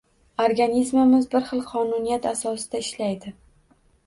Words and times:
Organizmimiz 0.43 1.27
bir 1.35 1.45
xil 1.51 1.61
qonuniyat 1.73 2.27
asosida 2.33 2.83
ishlaydi. 2.87 3.37